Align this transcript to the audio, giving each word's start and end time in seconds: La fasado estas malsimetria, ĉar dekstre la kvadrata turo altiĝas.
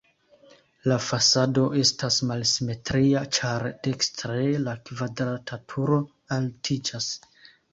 La 0.91 0.95
fasado 1.07 1.65
estas 1.81 2.17
malsimetria, 2.31 3.21
ĉar 3.39 3.67
dekstre 3.89 4.41
la 4.65 4.75
kvadrata 4.89 5.61
turo 5.75 6.01
altiĝas. 6.39 7.13